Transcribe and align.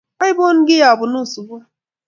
Aipun 0.23 0.57
kiy 0.67 0.83
apunu 0.91 1.19
sukul 1.31 1.61